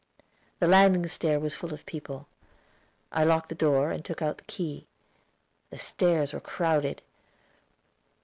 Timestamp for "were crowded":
6.33-7.03